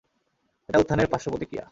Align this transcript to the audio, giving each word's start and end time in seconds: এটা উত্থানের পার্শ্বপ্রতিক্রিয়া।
এটা 0.69 0.77
উত্থানের 0.79 1.07
পার্শ্বপ্রতিক্রিয়া। 1.07 1.65